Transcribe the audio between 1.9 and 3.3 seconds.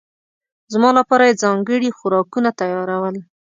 خوراکونه تيارول.